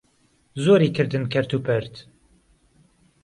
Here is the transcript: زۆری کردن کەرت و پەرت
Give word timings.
زۆری 0.63 0.89
کردن 0.95 1.23
کەرت 1.33 1.51
و 1.53 1.57
پەرت 1.65 1.95